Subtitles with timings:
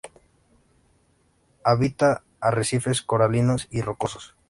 [1.63, 4.35] Habita arrecifes coralinos y rocosos.